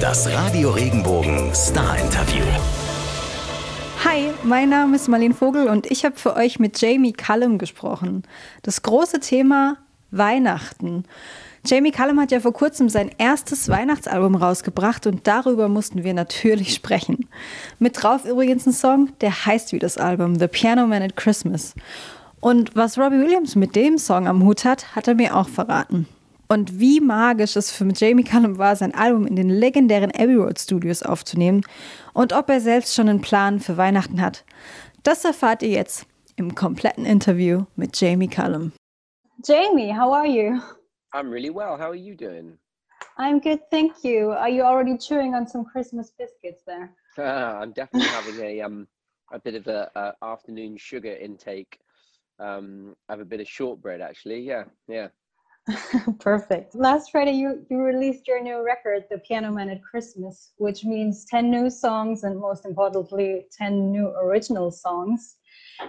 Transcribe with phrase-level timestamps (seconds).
[0.00, 2.44] Das Radio Regenbogen Star Interview.
[4.04, 8.22] Hi, mein Name ist Marlene Vogel und ich habe für euch mit Jamie Cullum gesprochen.
[8.62, 9.78] Das große Thema
[10.10, 11.04] Weihnachten.
[11.64, 16.74] Jamie Cullum hat ja vor kurzem sein erstes Weihnachtsalbum rausgebracht und darüber mussten wir natürlich
[16.76, 17.26] sprechen.
[17.78, 21.74] Mit drauf übrigens ein Song, der heißt wie das Album, The Piano Man at Christmas.
[22.40, 26.06] Und was Robbie Williams mit dem Song am Hut hat, hat er mir auch verraten.
[26.50, 30.58] Und wie magisch es für Jamie Cullum war, sein Album in den legendären Abbey Road
[30.58, 31.62] Studios aufzunehmen
[32.14, 34.44] und ob er selbst schon einen Plan für Weihnachten hat.
[35.02, 36.06] Das erfahrt ihr jetzt
[36.36, 38.72] im kompletten Interview mit Jamie Cullum.
[39.44, 40.58] Jamie, how are you?
[41.12, 41.76] I'm really well.
[41.76, 42.58] How are you doing?
[43.18, 44.30] I'm good, thank you.
[44.30, 46.94] Are you already chewing on some Christmas biscuits there?
[47.18, 48.88] Uh, I'm definitely having a um
[49.32, 51.78] a bit of a, a afternoon sugar intake.
[52.38, 54.40] Um, I have a bit of shortbread actually.
[54.40, 55.08] Yeah, yeah.
[56.18, 56.74] Perfect.
[56.74, 61.24] Last Friday, you, you released your new record, The Piano Man at Christmas, which means
[61.26, 65.36] 10 new songs and most importantly, 10 new original songs.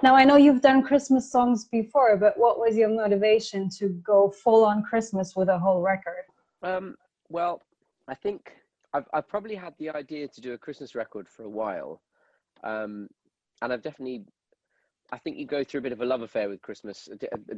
[0.03, 4.29] Now, I know you've done Christmas songs before, but what was your motivation to go
[4.29, 6.25] full on Christmas with a whole record?
[6.61, 6.95] Um,
[7.29, 7.61] well,
[8.07, 8.51] I think
[8.93, 12.01] I've, I've probably had the idea to do a Christmas record for a while.
[12.63, 13.07] Um,
[13.61, 14.23] and I've definitely
[15.11, 17.09] I think you go through a bit of a love affair with Christmas,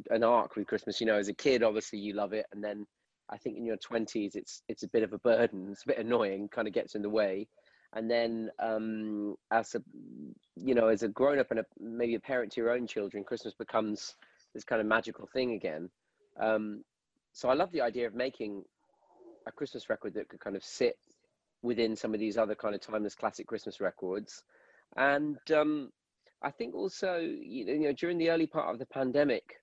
[0.10, 1.02] an arc with Christmas.
[1.02, 2.86] You know, as a kid, obviously you love it, and then
[3.30, 5.70] I think in your twenties, it's it's a bit of a burden.
[5.72, 7.48] It's a bit annoying, kind of gets in the way.
[7.94, 9.82] And then, um, as a
[10.56, 13.24] you know, as a grown up and a, maybe a parent to your own children,
[13.24, 14.16] Christmas becomes
[14.54, 15.90] this kind of magical thing again.
[16.40, 16.84] Um,
[17.34, 18.64] so I love the idea of making
[19.46, 20.98] a Christmas record that could kind of sit
[21.64, 24.44] within some of these other kind of timeless classic Christmas records,
[24.96, 25.92] and um,
[26.44, 29.62] I think also, you know, during the early part of the pandemic,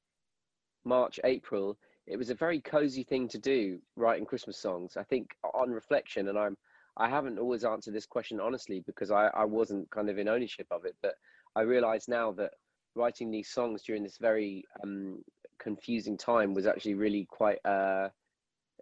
[0.85, 1.77] March, April,
[2.07, 4.97] it was a very cozy thing to do, writing Christmas songs.
[4.97, 6.57] I think on reflection, and I'm,
[6.97, 10.67] I haven't always answered this question honestly because I, I wasn't kind of in ownership
[10.71, 11.15] of it, but
[11.55, 12.53] I realize now that
[12.95, 15.23] writing these songs during this very um,
[15.59, 18.09] confusing time was actually really quite, uh,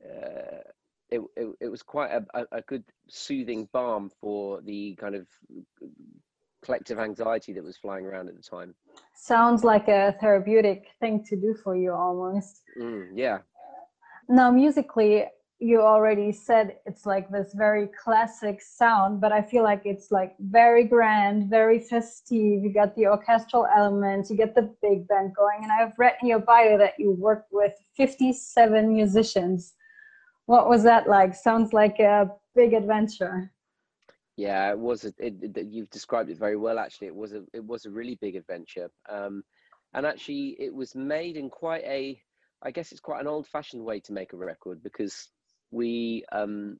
[0.04, 0.62] uh,
[1.10, 5.26] it, it, it was quite a, a, a good soothing balm for the kind of
[6.66, 8.74] collective anxiety that was flying around at the time.
[9.14, 12.62] Sounds like a therapeutic thing to do for you almost.
[12.78, 13.38] Mm, yeah.
[14.28, 15.24] Now, musically,
[15.58, 20.34] you already said it's like this very classic sound, but I feel like it's like
[20.38, 22.62] very grand, very festive.
[22.64, 25.60] You got the orchestral elements, you get the big band going.
[25.62, 29.74] And I've read in your bio that you worked with 57 musicians.
[30.44, 31.34] What was that like?
[31.34, 33.52] Sounds like a big adventure.
[34.36, 35.04] Yeah, it was.
[35.04, 36.78] A, it, it, you've described it very well.
[36.78, 39.42] Actually, it was a it was a really big adventure, um,
[39.94, 42.20] and actually, it was made in quite a.
[42.62, 45.28] I guess it's quite an old-fashioned way to make a record because
[45.70, 46.78] we, um,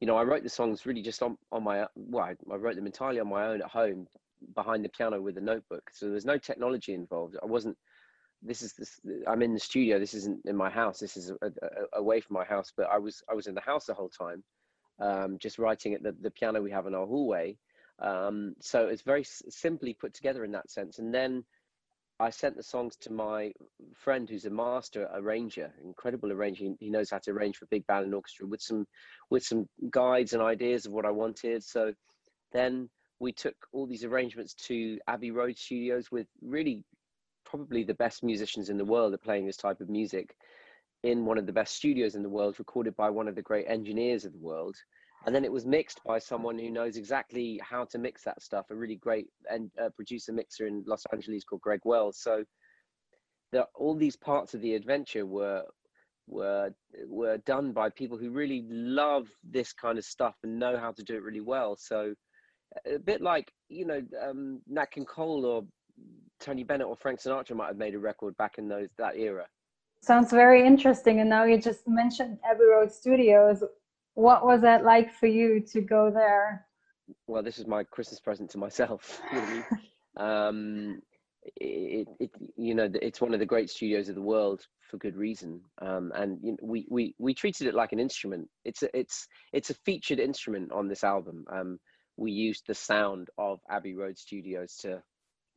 [0.00, 1.86] you know, I wrote the songs really just on on my.
[1.96, 4.08] Well, I, I wrote them entirely on my own at home
[4.54, 5.90] behind the piano with a notebook.
[5.94, 7.36] So there's no technology involved.
[7.42, 7.78] I wasn't.
[8.42, 9.00] This is this.
[9.26, 9.98] I'm in the studio.
[9.98, 10.98] This isn't in my house.
[10.98, 12.74] This is a, a, away from my house.
[12.76, 14.44] But I was I was in the house the whole time
[15.00, 17.56] um, just writing at the, the piano we have in our hallway.
[18.00, 20.98] Um, so it's very simply put together in that sense.
[20.98, 21.44] And then
[22.20, 23.52] I sent the songs to my
[23.94, 26.64] friend who's a master arranger, incredible arranger.
[26.64, 28.86] He, he knows how to arrange for big band and orchestra with some
[29.30, 31.62] with some guides and ideas of what I wanted.
[31.62, 31.92] So
[32.52, 32.88] then
[33.20, 36.84] we took all these arrangements to Abbey Road Studios with really
[37.44, 40.34] probably the best musicians in the world are playing this type of music
[41.02, 43.66] in one of the best studios in the world, recorded by one of the great
[43.68, 44.76] engineers of the world.
[45.26, 48.66] And then it was mixed by someone who knows exactly how to mix that stuff,
[48.70, 52.18] a really great and uh, producer mixer in Los Angeles called Greg Wells.
[52.20, 52.44] So
[53.52, 55.64] the, all these parts of the adventure were
[56.28, 56.70] were
[57.06, 61.02] were done by people who really love this kind of stuff and know how to
[61.02, 61.76] do it really well.
[61.76, 62.14] So
[62.86, 65.64] a bit like you know um, Nat King Cole or
[66.40, 69.46] Tony Bennett or Frank Sinatra might have made a record back in those that era.
[70.02, 71.20] Sounds very interesting.
[71.20, 73.62] And now you just mentioned Abbey Road Studios.
[74.14, 76.66] What was that like for you to go there?
[77.26, 79.20] Well, this is my Christmas present to myself.
[79.32, 79.64] Really.
[80.16, 81.00] um,
[81.56, 85.16] it, it, you know, it's one of the great studios of the world for good
[85.16, 85.60] reason.
[85.80, 88.48] Um, and you know, we, we, we treated it like an instrument.
[88.64, 91.44] It's a, it's, it's a featured instrument on this album.
[91.50, 91.78] Um,
[92.16, 95.02] we used the sound of Abbey Road Studios to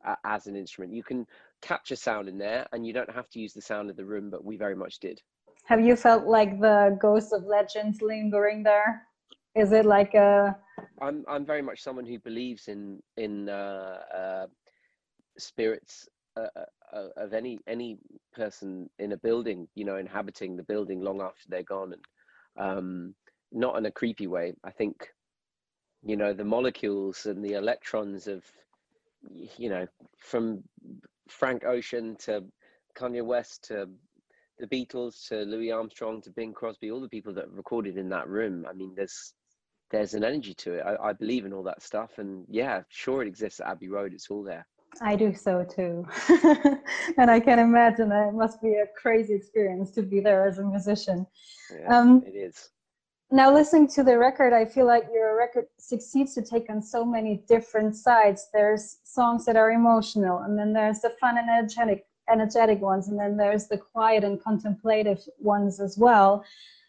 [0.06, 0.94] uh, as an instrument.
[0.94, 1.26] You can
[1.62, 4.30] capture sound in there, and you don't have to use the sound of the room,
[4.30, 5.20] but we very much did.
[5.64, 9.06] Have you felt like the ghost of legends lingering there?
[9.54, 10.56] Is it like a?
[11.00, 14.46] I'm I'm very much someone who believes in in uh, uh,
[15.38, 17.98] spirits uh, uh, uh, of any any
[18.34, 22.04] person in a building, you know, inhabiting the building long after they're gone, and
[22.58, 23.14] um,
[23.52, 24.54] not in a creepy way.
[24.64, 25.08] I think,
[26.02, 28.44] you know, the molecules and the electrons of,
[29.58, 29.86] you know,
[30.18, 30.62] from
[31.32, 32.44] Frank Ocean to
[32.96, 33.88] Kanye West to
[34.58, 38.28] the Beatles to Louis Armstrong to Bing Crosby, all the people that recorded in that
[38.28, 38.66] room.
[38.68, 39.34] I mean, there's
[39.90, 40.82] there's an energy to it.
[40.86, 44.14] I, I believe in all that stuff, and yeah, sure, it exists at Abbey Road.
[44.14, 44.66] It's all there.
[45.00, 46.06] I do so too.
[47.16, 50.58] and I can imagine that it must be a crazy experience to be there as
[50.58, 51.26] a musician.
[51.74, 52.70] Yeah, um, it is.
[53.34, 57.04] Now, listening to the record, I feel like your record succeeds to take on so
[57.04, 58.48] many different sides.
[58.52, 63.18] There's songs that are emotional, and then there's the fun and energetic, energetic ones, and
[63.18, 66.44] then there's the quiet and contemplative ones as well.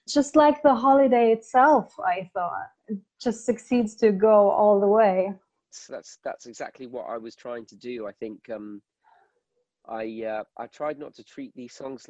[0.08, 5.34] Just like the holiday itself, I thought, it just succeeds to go all the way
[5.74, 8.08] that's that's that's exactly what I was trying to do.
[8.08, 8.82] I think um,
[9.88, 12.08] I uh, I tried not to treat these songs.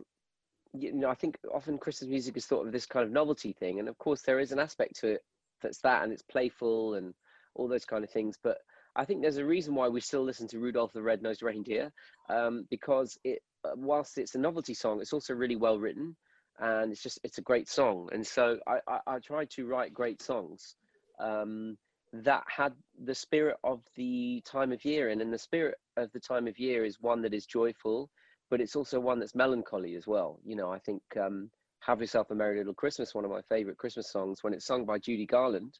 [0.73, 3.79] You know, I think often Christmas music is thought of this kind of novelty thing,
[3.79, 5.21] and of course there is an aspect to it
[5.61, 7.13] that's that, and it's playful and
[7.55, 8.37] all those kind of things.
[8.41, 8.57] But
[8.95, 11.91] I think there's a reason why we still listen to Rudolph the Red-Nosed Reindeer,
[12.29, 16.15] um, because it, uh, whilst it's a novelty song, it's also really well written,
[16.59, 18.09] and it's just it's a great song.
[18.11, 20.75] And so I I, I tried to write great songs.
[21.19, 21.77] Um,
[22.13, 22.73] that had
[23.03, 26.59] the spirit of the time of year in and the spirit of the time of
[26.59, 28.09] year is one that is joyful
[28.53, 30.39] but it's also one that's melancholy as well.
[30.45, 33.79] You know i think um, have yourself a merry little christmas one of my favorite
[33.79, 35.79] christmas songs when it's sung by judy garland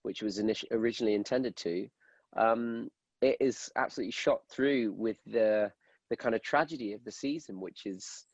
[0.00, 1.86] which was initially originally intended to
[2.38, 2.88] um,
[3.20, 5.70] it is absolutely shot through with the
[6.08, 8.24] the kind of tragedy of the season which is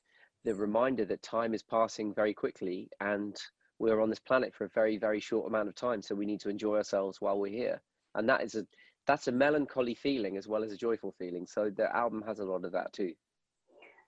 [0.45, 3.37] the reminder that time is passing very quickly and
[3.81, 6.41] we're on this planet for a very very short amount of time so we need
[6.41, 7.83] to enjoy ourselves while we're here.
[8.15, 8.65] And that is a
[9.09, 11.47] that's a melancholy feeling as well as a joyful feeling.
[11.47, 13.13] So the album has a lot of that too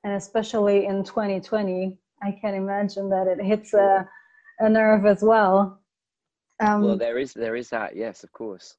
[0.05, 4.09] and especially in 2020 i can imagine that it hits a,
[4.61, 5.81] a nerve as well
[6.61, 8.77] um, well there is there is that yes of course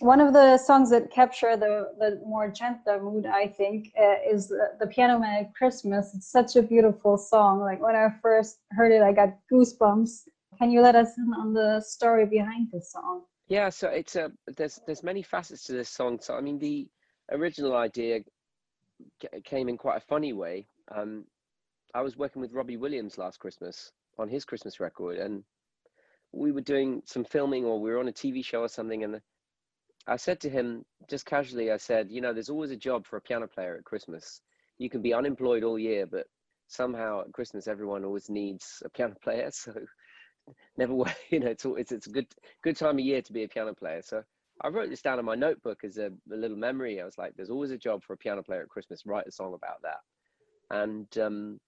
[0.00, 4.48] one of the songs that capture the, the more gentle mood, I think, uh, is
[4.48, 6.14] the, the, Piano Man at Christmas.
[6.14, 7.60] It's such a beautiful song.
[7.60, 10.24] Like when I first heard it, I got goosebumps.
[10.58, 13.22] Can you let us in on the story behind this song?
[13.48, 16.18] Yeah, so it's a there's there's many facets to this song.
[16.20, 16.88] So I mean, the
[17.30, 18.20] original idea
[19.44, 20.66] came in quite a funny way.
[20.94, 21.24] Um,
[21.94, 25.44] I was working with Robbie Williams last Christmas on his Christmas record, and
[26.32, 29.20] we were doing some filming, or we were on a TV show or something, and
[30.06, 33.16] I said to him just casually, I said, you know, there's always a job for
[33.16, 34.40] a piano player at Christmas.
[34.78, 36.26] You can be unemployed all year, but
[36.68, 39.50] somehow at Christmas everyone always needs a piano player.
[39.50, 39.74] So
[40.76, 40.94] never
[41.30, 42.26] you know it's it's it's a good
[42.62, 44.22] good time of year to be a piano player so
[44.62, 47.00] i wrote this down in my notebook as a, a little memory.
[47.00, 49.06] I was like there's always a job for a piano player at christmas.
[49.06, 50.00] Write a song about that.
[50.70, 51.60] And um,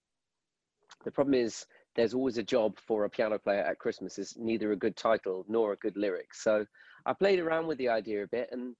[1.05, 1.65] the problem is
[1.95, 4.17] there's always a job for a piano player at christmas.
[4.17, 6.33] Is neither a good title nor a good lyric.
[6.33, 6.65] So
[7.05, 8.75] i played around with the idea a bit and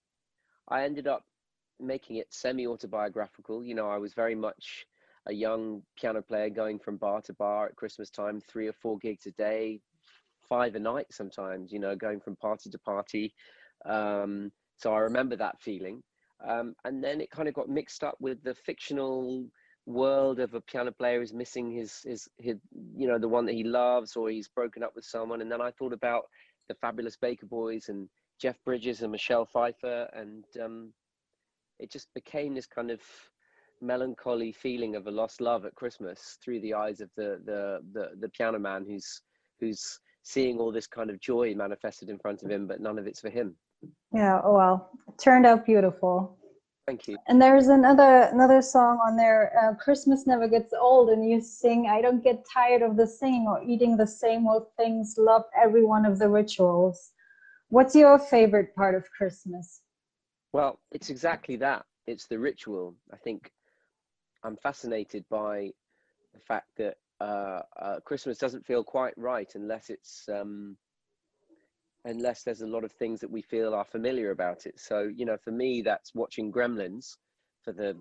[0.67, 1.23] i ended up
[1.79, 4.85] making it semi autobiographical you know i was very much
[5.29, 8.97] a young piano player going from bar to bar at Christmas time, three or four
[8.97, 9.79] gigs a day,
[10.47, 13.33] five a night sometimes, you know, going from party to party.
[13.85, 16.01] Um, so I remember that feeling.
[16.47, 19.45] Um, and then it kind of got mixed up with the fictional
[19.85, 22.57] world of a piano player who's missing his, his, his,
[22.95, 25.41] you know, the one that he loves, or he's broken up with someone.
[25.41, 26.23] And then I thought about
[26.67, 28.07] the Fabulous Baker Boys and
[28.39, 30.07] Jeff Bridges and Michelle Pfeiffer.
[30.13, 30.93] And um,
[31.79, 33.01] it just became this kind of
[33.81, 38.09] melancholy feeling of a lost love at Christmas through the eyes of the the the,
[38.19, 39.21] the piano man who's
[39.59, 43.07] who's seeing all this kind of joy manifested in front of him, but none of
[43.07, 43.55] it's for him.
[44.13, 46.37] Yeah, oh well, it turned out beautiful.
[46.87, 47.17] Thank you.
[47.27, 51.87] And there's another another song on there, uh, "Christmas Never Gets Old," and you sing,
[51.87, 55.15] "I don't get tired of the singing or eating the same old things.
[55.17, 57.11] Love every one of the rituals."
[57.69, 59.81] What's your favorite part of Christmas?
[60.53, 61.85] Well, it's exactly that.
[62.07, 62.95] It's the ritual.
[63.13, 63.51] I think
[64.43, 65.71] I'm fascinated by
[66.33, 70.77] the fact that uh, uh, Christmas doesn't feel quite right unless it's um,
[72.09, 74.79] unless there's a lot of things that we feel are familiar about it.
[74.79, 77.17] So you know, for me, that's watching Gremlins
[77.63, 77.95] for the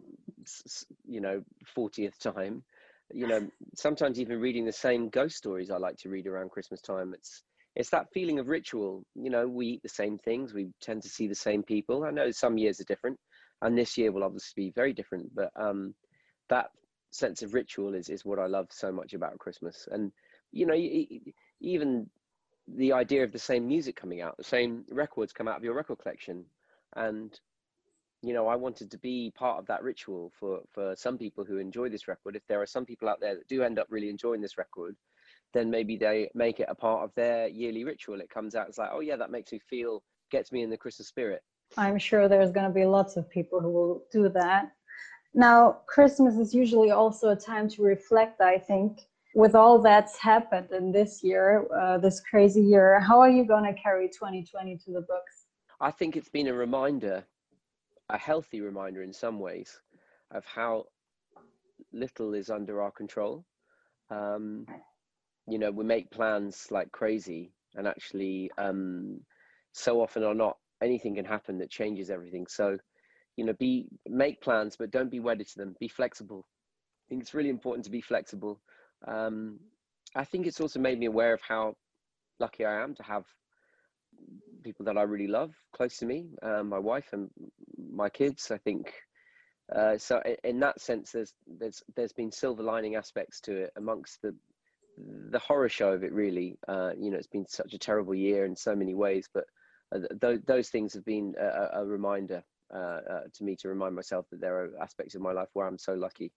[1.06, 1.42] you know
[1.76, 2.64] 40th time.
[3.12, 6.80] You know, sometimes even reading the same ghost stories I like to read around Christmas
[6.80, 7.14] time.
[7.14, 7.42] It's
[7.76, 9.04] it's that feeling of ritual.
[9.14, 12.04] You know, we eat the same things, we tend to see the same people.
[12.04, 13.18] I know some years are different,
[13.62, 15.94] and this year will obviously be very different, but um,
[16.48, 16.70] that
[17.10, 19.88] sense of ritual is is what I love so much about Christmas.
[19.90, 20.12] And
[20.52, 20.74] you know,
[21.60, 22.08] even
[22.76, 25.74] the idea of the same music coming out, the same records come out of your
[25.74, 26.44] record collection,
[26.96, 27.38] and
[28.22, 31.58] you know, I wanted to be part of that ritual for for some people who
[31.58, 32.36] enjoy this record.
[32.36, 34.96] If there are some people out there that do end up really enjoying this record,
[35.54, 38.20] then maybe they make it a part of their yearly ritual.
[38.20, 40.76] It comes out, it's like, oh yeah, that makes me feel, gets me in the
[40.76, 41.42] Christmas spirit.
[41.76, 44.72] I'm sure there's going to be lots of people who will do that.
[45.34, 49.00] Now, Christmas is usually also a time to reflect, I think.
[49.38, 53.62] With all that's happened in this year, uh, this crazy year, how are you going
[53.72, 55.46] to carry 2020 to the books?
[55.80, 57.24] I think it's been a reminder,
[58.10, 59.80] a healthy reminder in some ways,
[60.32, 60.86] of how
[61.92, 63.44] little is under our control.
[64.10, 64.66] Um,
[65.46, 69.20] you know, we make plans like crazy, and actually, um,
[69.70, 72.48] so often or not, anything can happen that changes everything.
[72.48, 72.76] So,
[73.36, 75.76] you know, be make plans, but don't be wedded to them.
[75.78, 76.44] Be flexible.
[76.44, 78.60] I think it's really important to be flexible.
[79.06, 79.60] Um,
[80.14, 81.76] I think it's also made me aware of how
[82.40, 83.24] lucky I am to have
[84.62, 87.30] people that I really love close to me, um, my wife and
[87.92, 88.50] my kids.
[88.50, 88.92] I think
[89.74, 90.22] uh, so.
[90.44, 94.34] In that sense, there's there's there's been silver lining aspects to it amongst the
[95.30, 96.12] the horror show of it.
[96.12, 99.44] Really, uh, you know, it's been such a terrible year in so many ways, but
[99.94, 102.42] uh, th- those things have been a, a reminder
[102.74, 105.66] uh, uh, to me to remind myself that there are aspects of my life where
[105.66, 106.32] I'm so lucky.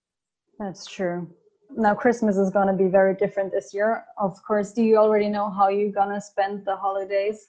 [0.60, 1.28] That's true.
[1.76, 4.06] Now Christmas is going to be very different this year.
[4.18, 7.48] Of course, do you already know how you're going to spend the holidays?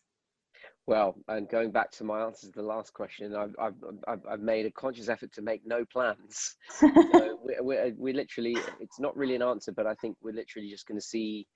[0.87, 3.75] Well, and going back to my answer to the last question, I've, I've,
[4.09, 6.57] I've, I've made a conscious effort to make no plans.
[6.79, 6.89] so
[7.45, 10.87] we, we, we literally, it's not really an answer, but I think we're literally just
[10.87, 11.47] going to see,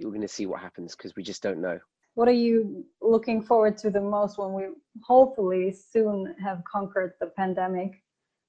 [0.00, 1.78] we're going to see what happens because we just don't know
[2.16, 4.64] what are you looking forward to the most when we
[5.04, 8.02] hopefully soon have conquered the pandemic?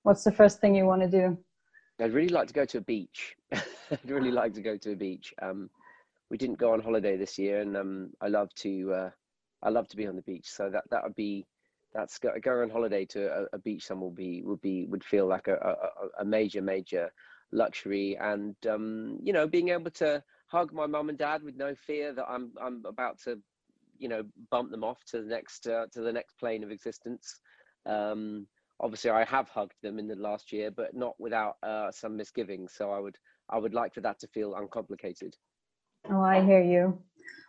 [0.03, 1.37] What's the first thing you want to do?
[1.99, 3.35] I'd really like to go to a beach.
[3.51, 5.33] I'd really like to go to a beach.
[5.41, 5.69] Um,
[6.29, 8.93] we didn't go on holiday this year, and um, I love to.
[8.93, 9.09] Uh,
[9.63, 10.49] I love to be on the beach.
[10.49, 11.45] So that that would be
[11.93, 15.03] that's go, going on holiday to a, a, beach somewhere would be would be would
[15.03, 17.11] feel like a, a, a major major
[17.51, 21.73] luxury, and um, you know being able to hug my mum and dad with no
[21.75, 23.39] fear that I'm I'm about to
[23.97, 27.39] you know bump them off to the next uh, to the next plane of existence.
[27.85, 28.47] Um,
[28.79, 32.73] obviously, I have hugged them in the last year, but not without uh, some misgivings.
[32.73, 33.17] So I would
[33.49, 35.35] I would like for that to feel uncomplicated.
[36.09, 36.99] Oh, I hear you.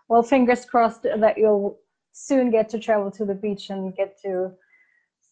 [0.09, 1.79] Well, fingers crossed that you'll
[2.13, 4.53] soon get to travel to the beach and get to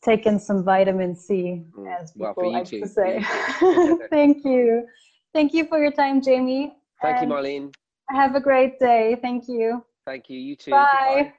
[0.05, 2.81] take in some vitamin C, mm, as people well, like too.
[2.81, 3.25] to say.
[4.11, 4.87] Thank you.
[5.33, 6.75] Thank you for your time, Jamie.
[7.03, 7.75] Thank and you, Marleen.
[8.11, 9.19] Have a great day.
[9.21, 9.85] Thank you.
[10.07, 10.39] Thank you.
[10.39, 10.71] You too.
[10.71, 10.89] Bye.
[10.93, 11.33] Goodbye.